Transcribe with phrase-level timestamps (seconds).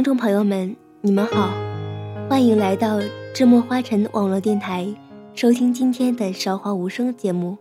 [0.00, 1.52] 听众朋友们，你们好，
[2.26, 2.98] 欢迎来到
[3.34, 4.88] 智墨花城网络电台，
[5.34, 7.54] 收听今天的《韶华无声》节目。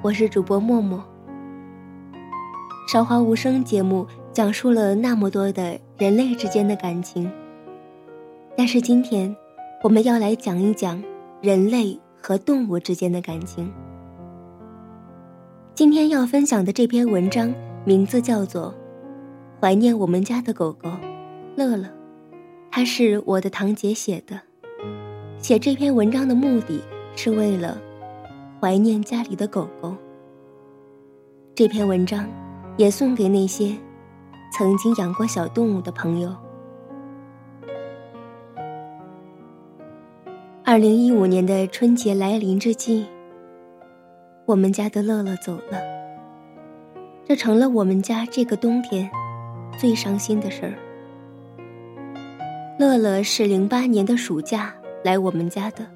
[0.00, 0.98] 我是主播默默。
[2.90, 7.30] 《韶华无声》节目讲述了那么多的人类之间的感情，
[8.56, 9.36] 但是今天
[9.82, 11.04] 我们要来讲一讲
[11.42, 13.70] 人类和动物之间的感情。
[15.74, 18.72] 今天要分享的这篇文章名字叫做
[19.60, 20.88] 《怀念我们家的狗狗》。
[21.66, 21.88] 乐乐，
[22.70, 24.40] 他是我的堂姐写的。
[25.38, 26.82] 写这篇文章的目的
[27.14, 27.78] 是为了
[28.58, 29.94] 怀念家里的狗狗。
[31.54, 32.26] 这篇文章
[32.78, 33.76] 也送给那些
[34.52, 36.34] 曾经养过小动物的朋友。
[40.64, 43.04] 二零一五年的春节来临之际，
[44.46, 45.78] 我们家的乐乐走了，
[47.26, 49.10] 这成了我们家这个冬天
[49.78, 50.74] 最伤心的事儿。
[52.80, 54.74] 乐乐是零八年的暑假
[55.04, 55.86] 来我们家的，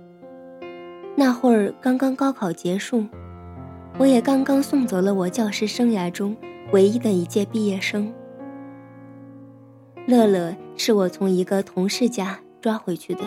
[1.16, 3.06] 那会儿刚刚高考结束，
[3.96, 6.36] 我也刚刚送走了我教师生涯中
[6.72, 8.12] 唯一的一届毕业生。
[10.04, 13.22] 乐乐是我从一个同事家抓回去的，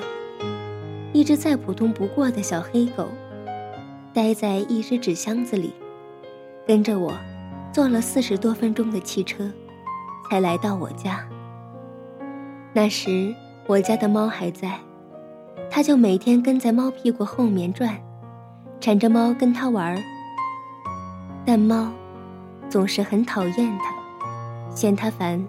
[1.12, 3.08] 一只再普通不过的小黑狗，
[4.14, 5.74] 待在一只纸箱子里，
[6.68, 7.12] 跟着我，
[7.74, 9.52] 坐了四十多分钟的汽车，
[10.30, 11.28] 才来到我家。
[12.72, 13.34] 那时。
[13.68, 14.80] 我家的猫还在，
[15.70, 17.98] 它就每天跟在猫屁股后面转，
[18.80, 20.02] 缠着猫跟它玩儿。
[21.46, 21.92] 但猫
[22.70, 25.46] 总是很讨厌它，嫌它烦，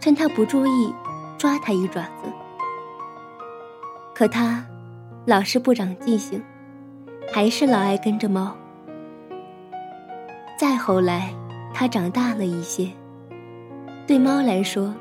[0.00, 0.92] 趁它不注意
[1.38, 2.32] 抓它一爪子。
[4.12, 4.66] 可它
[5.24, 6.42] 老是不长记性，
[7.32, 8.56] 还是老爱跟着猫。
[10.58, 11.32] 再后来，
[11.72, 12.90] 它长大了一些，
[14.04, 14.92] 对猫来说，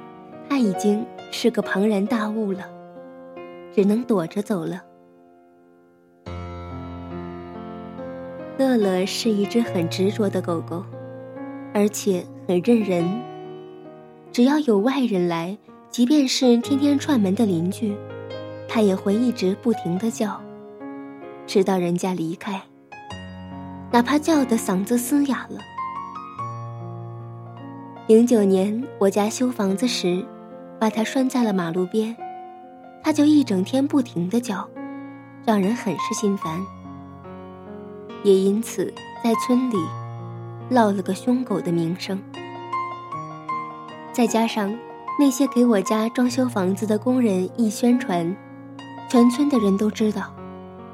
[0.54, 1.04] 他已经。
[1.32, 2.60] 是个庞然大物了，
[3.74, 4.84] 只能躲着走了。
[8.60, 10.86] 乐乐是一只很执着的狗狗，
[11.74, 13.04] 而且很认人。
[14.32, 15.58] 只要有外人来，
[15.90, 17.96] 即便是天天串门的邻居，
[18.70, 20.40] 它也会一直不停的叫，
[21.48, 22.62] 直到人家离开。
[23.92, 25.58] 哪怕叫的嗓子嘶哑了。
[28.06, 30.24] 零九年我家修房子时。
[30.84, 32.14] 把它拴在了马路边，
[33.02, 34.68] 它就一整天不停的叫，
[35.46, 36.62] 让人很是心烦。
[38.22, 39.78] 也因此在村里
[40.70, 42.22] 落了个凶狗的名声。
[44.12, 44.78] 再加上
[45.18, 48.36] 那些给我家装修房子的工人一宣传，
[49.08, 50.34] 全村的人都知道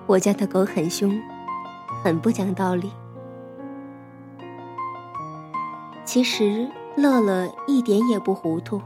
[0.06, 1.19] 我家的狗很凶，
[2.03, 2.91] 很不讲道理。
[6.06, 8.79] 其实乐乐一点也不糊涂。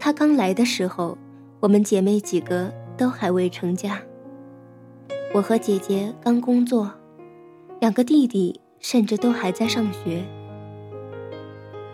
[0.00, 1.16] 他刚来的时候，
[1.60, 4.00] 我们姐妹几个都还未成家。
[5.34, 6.90] 我和姐姐刚工作，
[7.80, 10.24] 两个弟弟甚至都还在上学。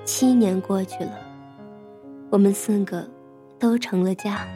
[0.05, 1.19] 七年过去了，
[2.31, 3.05] 我们四个
[3.59, 4.47] 都成了家。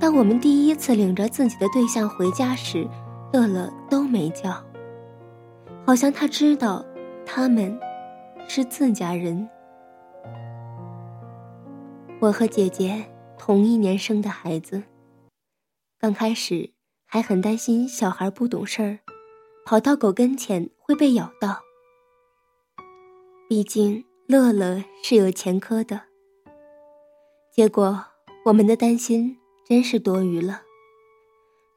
[0.00, 2.88] 当我们第一次领着自己的对象回家时，
[3.34, 4.64] 乐乐都没叫，
[5.84, 6.82] 好像他知道
[7.26, 7.78] 他们
[8.48, 9.46] 是自家人。
[12.18, 13.06] 我和姐姐
[13.38, 14.82] 同一年生的孩子，
[15.98, 16.72] 刚开始
[17.04, 18.98] 还很担心小孩不懂事儿，
[19.66, 21.60] 跑到狗跟前会被咬到。
[23.50, 26.00] 毕竟乐乐是有前科的。
[27.52, 28.02] 结果
[28.46, 29.36] 我们的担心
[29.68, 30.62] 真是多余了。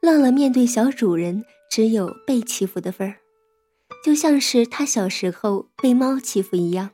[0.00, 3.18] 乐乐面对小主人只有被欺负的份儿，
[4.02, 6.90] 就像是他小时候被猫欺负一样。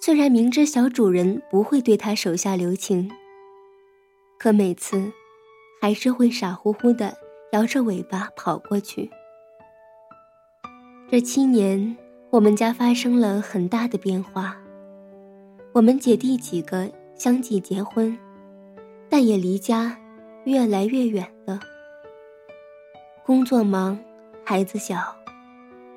[0.00, 3.10] 虽然明知小主人不会对他手下留情，
[4.38, 5.12] 可每次
[5.80, 7.14] 还是会傻乎乎的
[7.52, 9.10] 摇着尾巴跑过去。
[11.10, 11.96] 这七年，
[12.30, 14.56] 我们家发生了很大的变化。
[15.72, 18.16] 我们姐弟几个相继结婚，
[19.08, 19.98] 但也离家
[20.44, 21.60] 越来越远了。
[23.26, 23.98] 工作忙，
[24.44, 25.16] 孩子小。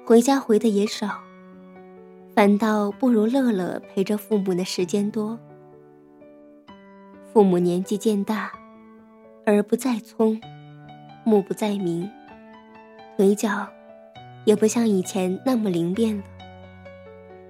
[0.05, 1.21] 回家回的也少，
[2.33, 5.37] 反倒不如乐乐陪着父母的时间多。
[7.33, 8.51] 父母年纪渐大，
[9.45, 10.39] 耳不再聪，
[11.23, 12.09] 目不再明，
[13.17, 13.67] 腿脚
[14.45, 16.23] 也不像以前那么灵便了。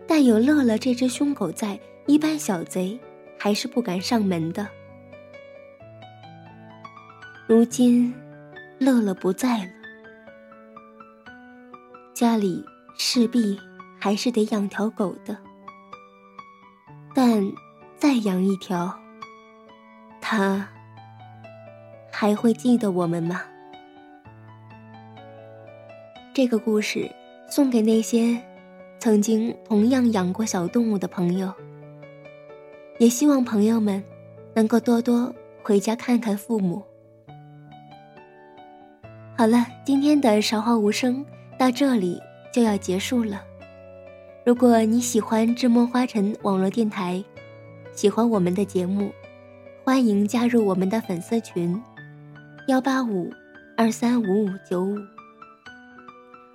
[0.07, 2.99] 但有乐乐这只凶狗在，一般小贼
[3.37, 4.67] 还是不敢上门的。
[7.47, 8.13] 如今，
[8.77, 9.71] 乐乐不在了。
[12.13, 12.63] 家里
[12.97, 13.57] 势必
[14.03, 15.37] 还是得养条狗的，
[17.13, 17.51] 但
[17.97, 18.91] 再养一条，
[20.19, 20.67] 它
[22.11, 23.43] 还会记得我们吗？
[26.33, 27.07] 这个故事
[27.47, 28.41] 送给那些
[28.97, 31.53] 曾经同样养过小动物的朋友，
[32.97, 34.03] 也希望朋友们
[34.55, 35.31] 能够多多
[35.61, 36.83] 回家看看父母。
[39.37, 41.23] 好了，今天的韶华无声。
[41.59, 42.19] 到这里
[42.51, 43.43] 就要结束了。
[44.43, 47.23] 如果你喜欢智墨花城网络电台，
[47.93, 49.11] 喜欢我们的节目，
[49.83, 51.79] 欢迎加入我们的粉丝群：
[52.67, 53.31] 幺八五
[53.77, 54.97] 二三五五九五。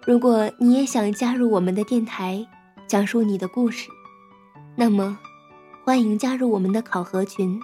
[0.05, 2.45] 如果你也想加入我们的电台，
[2.89, 3.89] 讲述你的故事，
[4.75, 5.17] 那么
[5.85, 7.61] 欢迎加入我们的考核群：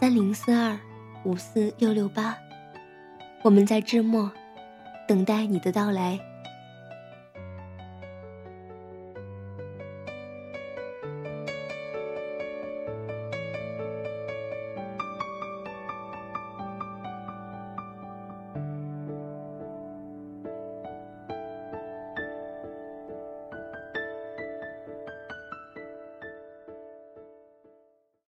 [0.00, 0.78] 三零四二
[1.26, 2.34] 五四六六八。
[3.42, 4.32] 我们在智墨
[5.06, 6.18] 等待你的到来。